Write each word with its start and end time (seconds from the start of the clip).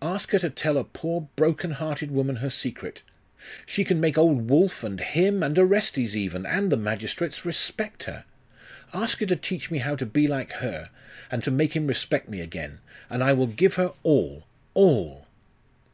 Ask 0.00 0.30
her 0.30 0.38
to 0.38 0.48
tell 0.48 0.78
a 0.78 0.84
poor 0.84 1.28
broken 1.36 1.72
hearted 1.72 2.10
woman 2.10 2.36
her 2.36 2.48
secret. 2.48 3.02
She 3.66 3.84
can 3.84 4.00
make 4.00 4.16
old 4.16 4.48
Wulf, 4.48 4.82
and 4.82 4.98
him, 5.00 5.42
and 5.42 5.58
Orestes 5.58 6.16
even, 6.16 6.46
and 6.46 6.72
the 6.72 6.78
magistrates, 6.78 7.44
respect 7.44 8.04
her.... 8.04 8.24
Ask 8.94 9.18
her 9.20 9.26
to 9.26 9.36
teach 9.36 9.70
me 9.70 9.80
how 9.80 9.94
to 9.94 10.06
be 10.06 10.26
like 10.26 10.52
her, 10.64 10.88
and 11.30 11.44
to 11.44 11.50
make 11.50 11.76
him 11.76 11.88
respect 11.88 12.26
me 12.26 12.40
again, 12.40 12.78
and 13.10 13.22
I 13.22 13.34
will 13.34 13.48
give 13.48 13.74
her 13.74 13.92
all 14.02 14.46
all! 14.72 15.26